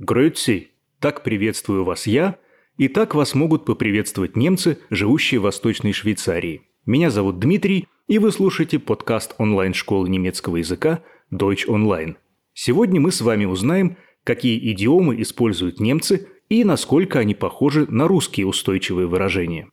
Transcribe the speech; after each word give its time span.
Грötzi. 0.00 0.68
Так 1.00 1.24
приветствую 1.24 1.84
вас 1.84 2.06
я, 2.06 2.38
и 2.76 2.86
так 2.86 3.16
вас 3.16 3.34
могут 3.34 3.64
поприветствовать 3.64 4.36
немцы, 4.36 4.78
живущие 4.90 5.40
в 5.40 5.42
Восточной 5.42 5.92
Швейцарии. 5.92 6.62
Меня 6.86 7.10
зовут 7.10 7.40
Дмитрий, 7.40 7.88
и 8.06 8.18
вы 8.20 8.30
слушаете 8.30 8.78
подкаст 8.78 9.34
онлайн-школы 9.38 10.08
немецкого 10.08 10.58
языка 10.58 11.02
Deutsch 11.32 11.66
Online. 11.66 12.14
Сегодня 12.54 13.00
мы 13.00 13.10
с 13.10 13.20
вами 13.20 13.44
узнаем, 13.44 13.96
какие 14.22 14.70
идиомы 14.72 15.20
используют 15.20 15.80
немцы 15.80 16.28
и 16.48 16.62
насколько 16.62 17.18
они 17.18 17.34
похожи 17.34 17.86
на 17.90 18.06
русские 18.06 18.46
устойчивые 18.46 19.08
выражения. 19.08 19.68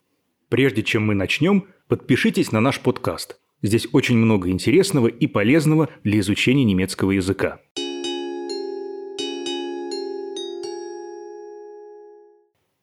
Прежде 0.49 0.81
чем 0.81 1.05
мы 1.05 1.13
начнем, 1.13 1.65
подпишитесь 1.87 2.51
на 2.51 2.61
наш 2.61 2.79
подкаст. 2.79 3.39
Здесь 3.61 3.87
очень 3.91 4.17
много 4.17 4.49
интересного 4.49 5.07
и 5.07 5.27
полезного 5.27 5.89
для 6.03 6.19
изучения 6.19 6.63
немецкого 6.63 7.11
языка. 7.11 7.59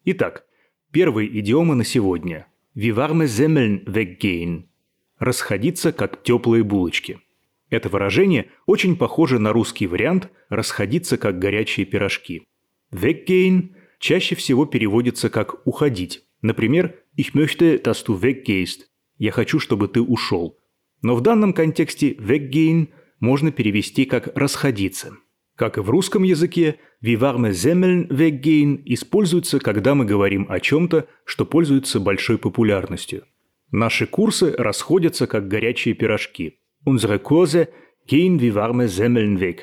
Итак, 0.05 0.45
первые 0.91 1.38
идиомы 1.38 1.77
на 1.77 1.84
сегодня. 1.84 2.48
Wie 2.74 2.91
warme 2.91 3.27
Semmeln 3.27 3.84
weggehen. 3.84 4.65
Расходиться, 5.20 5.92
как 5.92 6.25
теплые 6.25 6.65
булочки. 6.65 7.20
Это 7.70 7.88
выражение 7.88 8.51
очень 8.66 8.97
похоже 8.97 9.38
на 9.38 9.52
русский 9.52 9.87
вариант 9.87 10.28
«расходиться, 10.48 11.16
как 11.19 11.38
горячие 11.38 11.87
пирожки». 11.87 12.48
Weggehen 12.91 13.77
чаще 14.01 14.34
всего 14.34 14.66
переводится 14.66 15.30
как 15.30 15.65
«уходить». 15.66 16.25
Например, 16.42 16.97
«Ich 17.16 17.34
möchte, 17.34 17.80
dass 17.80 18.05
du 18.05 18.20
weggehst». 18.20 18.89
«Я 19.19 19.30
хочу, 19.30 19.61
чтобы 19.61 19.87
ты 19.87 20.03
ушел». 20.03 20.59
Но 21.00 21.14
в 21.14 21.20
данном 21.20 21.53
контексте 21.53 22.14
«weggehen» 22.14 22.89
можно 23.20 23.53
перевести 23.53 24.05
как 24.05 24.37
«расходиться». 24.37 25.16
Как 25.62 25.79
и 25.79 25.80
в 25.80 25.91
русском 25.91 26.25
языке, 26.25 26.80
«wie 27.01 27.15
warme 27.15 27.52
Semmeln 27.52 28.09
weggehen» 28.09 28.83
используется, 28.84 29.61
когда 29.61 29.95
мы 29.95 30.05
говорим 30.05 30.45
о 30.48 30.59
чем-то, 30.59 31.06
что 31.25 31.47
пользуется 31.47 32.00
большой 32.00 32.36
популярностью. 32.36 33.27
Наши 33.70 34.09
курсы 34.09 34.56
расходятся, 34.59 35.28
как 35.28 35.47
горячие 35.47 35.95
пирожки. 35.95 36.59
Unsere 36.84 37.23
Kurse 37.23 37.69
gehen 38.11 38.41
wie 38.41 38.53
warme 38.53 38.86
Semmeln. 38.89 39.61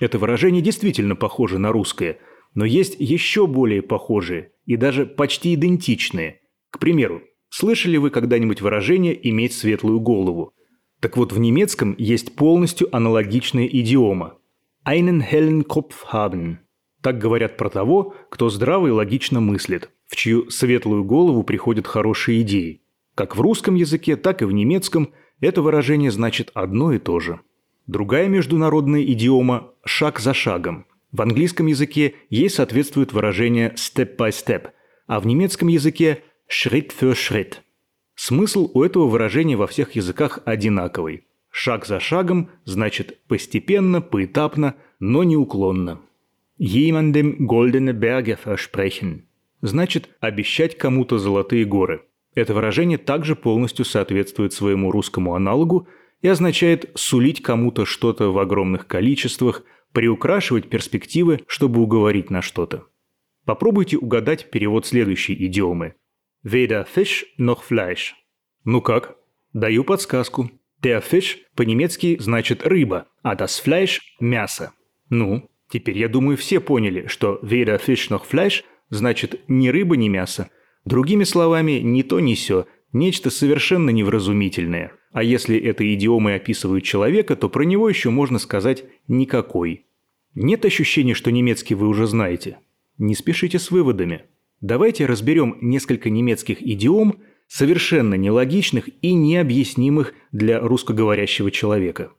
Это 0.00 0.18
выражение 0.18 0.62
действительно 0.62 1.16
похоже 1.16 1.58
на 1.58 1.70
русское– 1.70 2.16
но 2.54 2.64
есть 2.64 2.96
еще 2.98 3.46
более 3.46 3.82
похожие 3.82 4.52
и 4.64 4.76
даже 4.76 5.04
почти 5.04 5.52
идентичные. 5.52 6.40
К 6.70 6.78
примеру, 6.78 7.20
слышали 7.50 7.98
вы 7.98 8.08
когда-нибудь 8.08 8.62
выражение 8.62 9.28
«иметь 9.28 9.52
светлую 9.52 10.00
голову»? 10.00 10.54
Так 11.00 11.18
вот, 11.18 11.34
в 11.34 11.38
немецком 11.38 11.94
есть 11.98 12.34
полностью 12.34 12.88
аналогичная 12.96 13.66
идиома. 13.66 14.38
«Einen 14.86 15.20
hellen 15.20 15.66
Kopf 15.66 16.12
haben». 16.12 16.58
Так 17.02 17.18
говорят 17.18 17.56
про 17.56 17.68
того, 17.70 18.14
кто 18.30 18.48
здраво 18.50 18.86
и 18.86 18.90
логично 18.90 19.40
мыслит, 19.40 19.90
в 20.06 20.16
чью 20.16 20.50
светлую 20.50 21.04
голову 21.04 21.42
приходят 21.42 21.86
хорошие 21.86 22.42
идеи. 22.42 22.82
Как 23.14 23.36
в 23.36 23.40
русском 23.40 23.74
языке, 23.74 24.16
так 24.16 24.42
и 24.42 24.44
в 24.44 24.52
немецком 24.52 25.12
это 25.40 25.62
выражение 25.62 26.10
значит 26.10 26.50
одно 26.54 26.92
и 26.92 26.98
то 26.98 27.20
же. 27.20 27.40
Другая 27.86 28.28
международная 28.28 29.02
идиома– 29.02 29.70
«шаг 29.84 30.18
за 30.18 30.34
шагом», 30.34 30.86
в 31.12 31.22
английском 31.22 31.66
языке 31.66 32.14
ей 32.28 32.50
соответствует 32.50 33.12
выражение 33.12 33.74
step 33.76 34.16
by 34.16 34.28
step, 34.28 34.70
а 35.06 35.18
в 35.18 35.26
немецком 35.26 35.68
языке 35.68 36.22
Schritt 36.46 36.92
für 37.00 37.12
Schritt. 37.12 37.54
Смысл 38.16 38.70
у 38.74 38.82
этого 38.82 39.06
выражения 39.06 39.56
во 39.56 39.66
всех 39.66 39.92
языках 39.92 40.40
одинаковый. 40.44 41.26
Шаг 41.58 41.86
за 41.86 42.00
шагом 42.00 42.50
значит 42.66 43.18
постепенно, 43.28 44.02
поэтапно, 44.02 44.74
но 45.00 45.24
неуклонно. 45.24 46.02
Jemandem 46.60 47.38
goldene 47.38 47.98
Berge 47.98 48.38
versprechen 48.44 49.22
значит 49.62 50.10
обещать 50.20 50.76
кому-то 50.76 51.16
золотые 51.18 51.64
горы. 51.64 52.02
Это 52.34 52.52
выражение 52.52 52.98
также 52.98 53.34
полностью 53.34 53.86
соответствует 53.86 54.52
своему 54.52 54.90
русскому 54.90 55.34
аналогу 55.34 55.88
и 56.20 56.28
означает 56.28 56.90
сулить 56.94 57.40
кому-то 57.40 57.86
что-то 57.86 58.32
в 58.32 58.38
огромных 58.38 58.86
количествах– 58.86 59.64
приукрашивать 59.92 60.68
перспективы, 60.68 61.40
чтобы 61.46 61.80
уговорить 61.80 62.28
на 62.28 62.42
что-то. 62.42 62.84
Попробуйте 63.46 63.96
угадать 63.96 64.50
перевод 64.50 64.84
следующей 64.84 65.32
идиомы. 65.46 65.94
Weder 66.44 66.86
Fisch 66.94 67.24
noch 67.38 67.60
Fleisch. 67.66 68.12
Ну 68.64 68.82
как? 68.82 69.16
Даю 69.54 69.84
подсказку. 69.84 70.50
Der 70.82 71.02
Fisch 71.02 71.38
по-немецки 71.54 72.16
значит 72.20 72.66
рыба, 72.66 73.06
а 73.22 73.34
das 73.34 73.62
Fleisch– 73.64 74.00
мясо. 74.20 74.72
Ну, 75.08 75.48
теперь 75.70 75.98
я 75.98 76.08
думаю 76.08 76.36
все 76.36 76.60
поняли, 76.60 77.06
что 77.06 77.40
weder 77.42 77.80
Fisch 77.84 78.10
noch 78.10 78.22
Fleisch 78.30 78.62
значит 78.90 79.40
ни 79.48 79.68
рыба, 79.68 79.96
ни 79.96 80.08
мясо. 80.08 80.50
Другими 80.84 81.24
словами, 81.24 81.80
ни 81.80 82.02
то, 82.02 82.20
ни 82.20 82.34
сё, 82.34 82.66
нечто 82.92 83.30
совершенно 83.30 83.90
невразумительное. 83.90 84.92
А 85.12 85.22
если 85.22 85.58
это 85.58 85.92
идиомы 85.94 86.34
описывают 86.34 86.84
человека, 86.84 87.36
то 87.36 87.48
про 87.48 87.64
него 87.64 87.88
еще 87.88 88.10
можно 88.10 88.38
сказать 88.38 88.84
«никакой». 89.08 89.86
Нет 90.34 90.66
ощущения, 90.66 91.14
что 91.14 91.32
немецкий 91.32 91.74
вы 91.74 91.88
уже 91.88 92.06
знаете? 92.06 92.58
Не 92.98 93.14
спешите 93.14 93.58
с 93.58 93.70
выводами. 93.70 94.26
Давайте 94.60 95.06
разберем 95.06 95.56
несколько 95.62 96.10
немецких 96.10 96.60
идиом, 96.60 97.22
совершенно 97.48 98.14
нелогичных 98.14 98.88
и 99.02 99.14
необъяснимых 99.14 100.14
для 100.32 100.60
русскоговорящего 100.60 101.50
человека. 101.50 102.12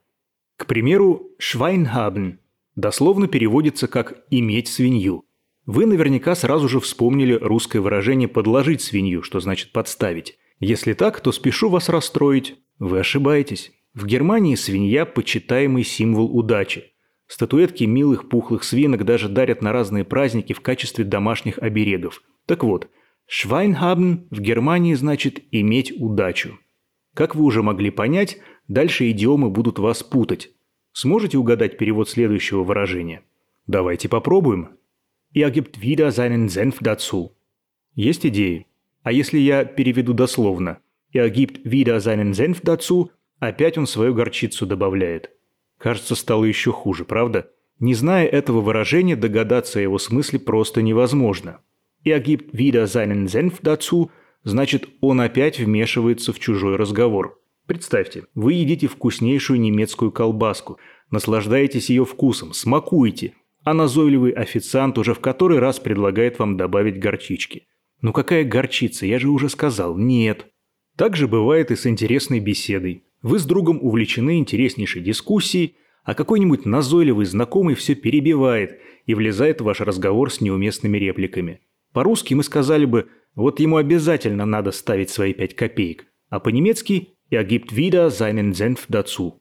К 0.56 0.66
примеру, 0.66 1.30
«Schwein 1.40 2.38
дословно 2.74 3.28
переводится 3.28 3.88
как 3.88 4.24
«иметь 4.30 4.68
свинью». 4.68 5.24
Вы 5.66 5.86
наверняка 5.86 6.34
сразу 6.34 6.68
же 6.68 6.80
вспомнили 6.80 7.34
русское 7.34 7.80
выражение 7.80 8.28
«подложить 8.28 8.80
свинью», 8.80 9.22
что 9.22 9.40
значит 9.40 9.72
«подставить». 9.72 10.38
Если 10.60 10.92
так, 10.92 11.20
то 11.20 11.30
спешу 11.30 11.68
вас 11.68 11.88
расстроить. 11.88 12.56
Вы 12.78 13.00
ошибаетесь. 13.00 13.72
В 13.94 14.06
Германии 14.06 14.54
свинья– 14.54 15.04
почитаемый 15.06 15.84
символ 15.84 16.36
удачи. 16.36 16.92
Статуэтки 17.26 17.84
милых 17.84 18.28
пухлых 18.28 18.64
свинок 18.64 19.04
даже 19.04 19.28
дарят 19.28 19.62
на 19.62 19.72
разные 19.72 20.04
праздники 20.04 20.52
в 20.52 20.60
качестве 20.60 21.04
домашних 21.04 21.58
оберегов. 21.58 22.22
Так 22.46 22.64
вот, 22.64 22.88
Schweinhaben 23.28 24.26
в 24.30 24.40
Германии 24.40 24.94
значит 24.94 25.44
«иметь 25.52 25.92
удачу». 26.00 26.58
Как 27.14 27.34
вы 27.34 27.44
уже 27.44 27.62
могли 27.62 27.90
понять, 27.90 28.38
дальше 28.68 29.10
идиомы 29.10 29.50
будут 29.50 29.78
вас 29.78 30.02
путать. 30.02 30.50
Сможете 30.92 31.38
угадать 31.38 31.78
перевод 31.78 32.08
следующего 32.08 32.64
выражения? 32.64 33.22
Давайте 33.66 34.08
попробуем. 34.08 34.70
Er 35.34 35.50
gibt 35.50 35.80
wieder 35.80 36.10
seinen 36.10 36.48
Senf 36.48 36.80
dazu. 36.80 37.32
Есть 37.94 38.24
идеи? 38.24 38.66
А 39.02 39.12
если 39.12 39.38
я 39.38 39.64
переведу 39.64 40.14
дословно? 40.14 40.78
Er 41.12 41.28
gibt 41.30 41.64
wieder 41.64 42.00
seinen 42.00 42.32
Senf 42.32 42.62
dazu, 42.62 43.10
опять 43.38 43.76
он 43.76 43.86
свою 43.86 44.14
горчицу 44.14 44.66
добавляет– 44.66 45.30
Кажется, 45.78 46.16
стало 46.16 46.44
еще 46.44 46.72
хуже, 46.72 47.04
правда? 47.04 47.50
Не 47.78 47.94
зная 47.94 48.26
этого 48.26 48.60
выражения, 48.60 49.14
догадаться 49.14 49.78
о 49.78 49.82
его 49.82 49.98
смысле 49.98 50.40
просто 50.40 50.82
невозможно. 50.82 51.60
Er 52.08 52.20
gibt 52.20 52.56
wieder 52.56 52.86
seinen 52.86 53.28
Senf 53.28 53.60
dazu, 53.60 54.10
значит, 54.42 54.88
он 55.02 55.20
опять 55.20 55.58
вмешивается 55.58 56.32
в 56.32 56.38
чужой 56.38 56.76
разговор. 56.76 57.38
Представьте, 57.66 58.24
вы 58.34 58.54
едите 58.54 58.86
вкуснейшую 58.86 59.60
немецкую 59.60 60.10
колбаску, 60.10 60.78
наслаждаетесь 61.10 61.90
ее 61.90 62.06
вкусом, 62.06 62.54
смакуете, 62.54 63.34
а 63.62 63.74
назойливый 63.74 64.32
официант 64.32 64.96
уже 64.96 65.12
в 65.12 65.20
который 65.20 65.58
раз 65.58 65.80
предлагает 65.80 66.38
вам 66.38 66.56
добавить 66.56 66.98
горчички. 66.98 67.66
Ну 68.00 68.14
какая 68.14 68.44
горчица, 68.44 69.04
я 69.04 69.18
же 69.18 69.28
уже 69.28 69.50
сказал, 69.50 69.98
нет. 69.98 70.46
Так 70.96 71.14
же 71.14 71.28
бывает 71.28 71.70
и 71.70 71.76
с 71.76 71.86
интересной 71.86 72.40
беседой. 72.40 73.04
Вы 73.20 73.38
с 73.38 73.44
другом 73.44 73.80
увлечены 73.82 74.38
интереснейшей 74.38 75.02
дискуссией, 75.02 75.76
а 76.04 76.14
какой-нибудь 76.14 76.64
назойливый 76.64 77.26
знакомый 77.26 77.74
все 77.74 77.94
перебивает 77.94 78.80
и 79.04 79.12
влезает 79.12 79.60
в 79.60 79.64
ваш 79.64 79.82
разговор 79.82 80.32
с 80.32 80.40
неуместными 80.40 80.96
репликами. 80.96 81.60
По-русски 81.92 82.34
мы 82.34 82.42
сказали 82.42 82.84
бы 82.84 83.08
«вот 83.34 83.60
ему 83.60 83.76
обязательно 83.76 84.44
надо 84.46 84.72
ставить 84.72 85.10
свои 85.10 85.32
пять 85.32 85.54
копеек», 85.54 86.06
а 86.28 86.40
по-немецки 86.40 87.14
«er 87.30 87.44
gibt 87.44 87.72
wieder 87.72 88.10
seinen 88.10 88.52
Senf 88.52 88.86
dazu». 88.88 89.40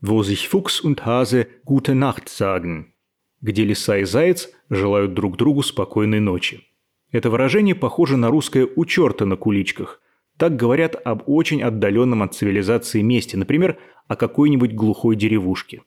Wo 0.00 0.22
sich 0.22 0.48
Fuchs 0.48 0.80
und 0.80 1.06
Hase 1.06 1.46
gute 1.64 1.94
Nacht 1.94 2.28
sagen. 2.28 2.92
Где 3.40 3.64
лиса 3.64 3.98
и 3.98 4.04
заяц 4.04 4.50
желают 4.68 5.14
друг 5.14 5.36
другу 5.36 5.62
спокойной 5.62 6.20
ночи. 6.20 6.62
Это 7.10 7.30
выражение 7.30 7.74
похоже 7.74 8.16
на 8.16 8.30
русское 8.30 8.68
«у 8.76 8.84
черта 8.84 9.24
на 9.24 9.36
куличках», 9.36 10.00
так 10.36 10.56
говорят 10.56 11.00
об 11.04 11.22
очень 11.28 11.62
отдаленном 11.62 12.22
от 12.22 12.34
цивилизации 12.34 13.02
месте, 13.02 13.36
например, 13.36 13.78
о 14.08 14.16
какой-нибудь 14.16 14.74
глухой 14.74 15.16
деревушке. 15.16 15.82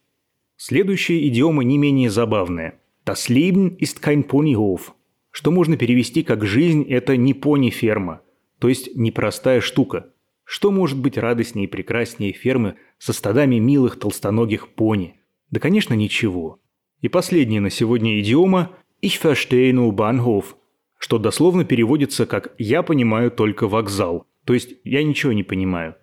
Следующая 0.56 1.28
идиома 1.28 1.64
не 1.64 1.78
менее 1.78 2.10
забавная. 2.10 2.80
Das 3.06 3.30
Leben 3.30 3.78
ist 3.78 4.02
kein 4.02 4.24
Ponyhof, 4.24 4.94
что 5.38 5.52
можно 5.52 5.78
перевести 5.78 6.24
как 6.24 6.44
«жизнь– 6.44 6.82
это 6.90 7.16
не 7.16 7.36
пони-ферма», 7.36 8.22
то 8.58 8.70
есть 8.70 8.96
непростая 8.96 9.62
штука. 9.62 10.12
Что 10.44 10.72
может 10.72 10.98
быть 10.98 11.16
радостнее 11.16 11.68
и 11.68 11.70
прекраснее 11.70 12.34
фермы 12.34 12.78
со 12.98 13.14
стадами 13.14 13.60
милых 13.60 14.00
толстоногих 14.00 14.70
пони? 14.70 15.20
Да, 15.52 15.60
конечно, 15.60 15.94
ничего. 15.94 16.60
И 17.02 17.08
последняя 17.08 17.60
на 17.60 17.70
сегодня 17.70 18.20
идиома 18.20 18.72
«Ich 19.04 19.22
verstehe 19.22 19.72
nur 19.72 19.92
Bahnhof», 19.92 20.56
что 20.98 21.20
дословно 21.20 21.66
переводится 21.66 22.26
как 22.26 22.56
«я 22.58 22.82
понимаю 22.82 23.30
только 23.30 23.68
вокзал», 23.68 24.26
то 24.44 24.56
есть 24.56 24.78
«я 24.84 25.04
ничего 25.04 25.34
не 25.34 25.44
понимаю». 25.44 25.98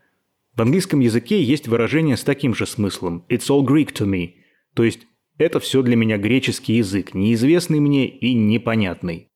В 0.54 0.62
английском 0.62 1.00
языке 1.00 1.42
есть 1.42 1.66
выражение 1.66 2.16
с 2.16 2.22
таким 2.22 2.54
же 2.54 2.66
смыслом 2.66 3.24
«It's 3.28 3.48
all 3.50 3.66
Greek 3.66 3.92
to 3.94 4.06
me», 4.06 4.34
то 4.74 4.84
есть 4.84 5.08
«это 5.38 5.60
все 5.60 5.82
для 5.82 5.96
меня 5.96 6.18
греческий 6.18 6.74
язык, 6.74 7.14
неизвестный 7.14 7.80
мне 7.80 8.06
и 8.06 8.34
непонятный». 8.34 9.28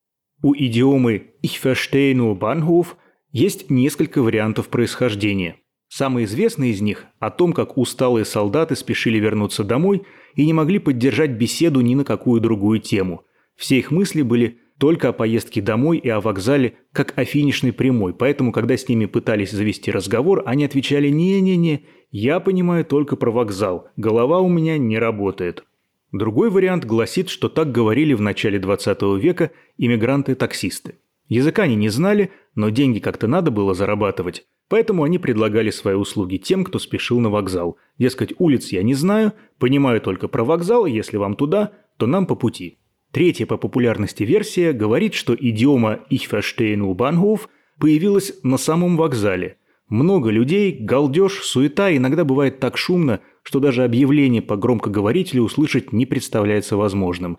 У 0.42 0.54
идиомы 0.54 1.32
«Ich 1.42 1.58
verstehe 1.60 2.14
nur 2.14 2.38
Bahnhof» 2.38 2.94
есть 3.32 3.70
несколько 3.70 4.22
вариантов 4.22 4.68
происхождения. 4.68 5.56
Самый 5.88 6.24
известный 6.24 6.70
из 6.70 6.80
них– 6.80 7.06
о 7.18 7.30
том, 7.30 7.52
как 7.52 7.76
усталые 7.76 8.24
солдаты 8.24 8.76
спешили 8.76 9.18
вернуться 9.18 9.64
домой 9.64 10.02
и 10.34 10.44
не 10.46 10.52
могли 10.52 10.78
поддержать 10.78 11.32
беседу 11.32 11.80
ни 11.80 11.94
на 11.94 12.04
какую 12.04 12.40
другую 12.40 12.80
тему. 12.80 13.22
Все 13.56 13.78
их 13.78 13.90
мысли 13.90 14.22
были 14.22 14.58
только 14.78 15.08
о 15.08 15.12
поездке 15.12 15.60
домой 15.60 15.98
и 15.98 16.08
о 16.08 16.20
вокзале, 16.20 16.74
как 16.92 17.18
о 17.18 17.24
финишной 17.24 17.72
прямой, 17.72 18.14
поэтому, 18.14 18.52
когда 18.52 18.76
с 18.76 18.88
ними 18.88 19.06
пытались 19.06 19.50
завести 19.50 19.90
разговор, 19.90 20.42
они 20.46 20.64
отвечали 20.64 21.08
«не-не-не, 21.08 21.84
я 22.10 22.38
понимаю 22.38 22.84
только 22.84 23.16
про 23.16 23.30
вокзал, 23.30 23.88
голова 23.96 24.40
у 24.40 24.48
меня 24.48 24.78
не 24.78 24.98
работает». 24.98 25.64
Другой 26.12 26.48
вариант 26.48 26.86
гласит, 26.86 27.28
что 27.28 27.50
так 27.50 27.70
говорили 27.70 28.14
в 28.14 28.20
начале 28.22 28.58
20 28.58 29.02
века 29.20 29.50
иммигранты-таксисты. 29.76 30.94
Языка 31.28 31.64
они 31.64 31.76
не 31.76 31.90
знали, 31.90 32.30
но 32.54 32.70
деньги 32.70 32.98
как-то 32.98 33.26
надо 33.26 33.50
было 33.50 33.74
зарабатывать, 33.74 34.46
поэтому 34.70 35.02
они 35.02 35.18
предлагали 35.18 35.68
свои 35.68 35.94
услуги 35.94 36.38
тем, 36.38 36.64
кто 36.64 36.78
спешил 36.78 37.20
на 37.20 37.28
вокзал. 37.28 37.76
Дескать, 37.98 38.32
улиц 38.38 38.72
я 38.72 38.82
не 38.82 38.94
знаю, 38.94 39.34
понимаю 39.58 40.00
только 40.00 40.28
про 40.28 40.44
вокзал, 40.44 40.86
если 40.86 41.18
вам 41.18 41.36
туда, 41.36 41.72
то 41.98 42.06
нам 42.06 42.24
по 42.24 42.36
пути. 42.36 42.78
Третья 43.12 43.44
по 43.44 43.58
популярности 43.58 44.22
версия 44.22 44.72
говорит, 44.72 45.12
что 45.12 45.34
идиома 45.34 46.00
«Ich 46.10 46.30
verstehe 46.30 46.74
nur 46.74 46.94
Bahnhof» 46.94 47.48
появилась 47.78 48.32
на 48.42 48.56
самом 48.56 48.96
вокзале. 48.96 49.58
Много 49.88 50.30
людей, 50.30 50.76
галдеж, 50.78 51.42
суета, 51.42 51.94
иногда 51.94 52.24
бывает 52.24 52.60
так 52.60 52.78
шумно, 52.78 53.20
что 53.48 53.60
даже 53.60 53.82
объявление 53.82 54.42
по 54.42 54.56
громкоговорителю 54.58 55.42
услышать 55.42 55.90
не 55.90 56.04
представляется 56.04 56.76
возможным. 56.76 57.38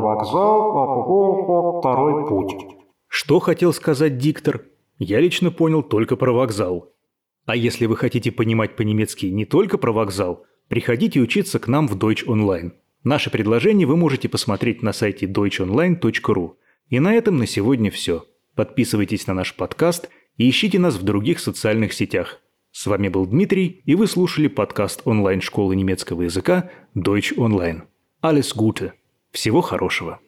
вокзал, 0.00 1.80
второй 1.80 2.26
путь. 2.26 2.56
Что 3.06 3.40
хотел 3.40 3.74
сказать 3.74 4.16
диктор? 4.16 4.64
Я 4.98 5.20
лично 5.20 5.50
понял 5.50 5.82
только 5.82 6.16
про 6.16 6.32
вокзал. 6.32 6.94
А 7.44 7.56
если 7.56 7.84
вы 7.84 7.98
хотите 7.98 8.32
понимать 8.32 8.74
по-немецки 8.74 9.26
не 9.26 9.44
только 9.44 9.76
про 9.76 9.92
вокзал, 9.92 10.46
приходите 10.68 11.20
учиться 11.20 11.58
к 11.58 11.68
нам 11.68 11.86
в 11.86 11.98
Deutsch 11.98 12.24
Online. 12.26 12.72
Наше 13.02 13.28
предложение 13.28 13.86
вы 13.86 13.98
можете 13.98 14.30
посмотреть 14.30 14.82
на 14.82 14.94
сайте 14.94 15.26
deutschonline.ru. 15.26 16.52
И 16.88 17.00
на 17.00 17.12
этом 17.12 17.36
на 17.36 17.46
сегодня 17.46 17.90
все. 17.90 18.24
Подписывайтесь 18.54 19.26
на 19.26 19.34
наш 19.34 19.54
подкаст 19.54 20.08
и 20.38 20.48
ищите 20.48 20.78
нас 20.78 20.94
в 20.94 21.02
других 21.02 21.38
социальных 21.38 21.92
сетях. 21.92 22.40
С 22.76 22.86
вами 22.86 23.06
был 23.06 23.24
Дмитрий, 23.24 23.82
и 23.84 23.94
вы 23.94 24.08
слушали 24.08 24.48
подкаст 24.48 25.02
онлайн-школы 25.04 25.76
немецкого 25.76 26.22
языка 26.22 26.72
Deutsch 26.96 27.32
Online. 27.36 27.82
Alles 28.20 28.52
Gute. 28.52 28.90
Всего 29.30 29.60
хорошего. 29.60 30.18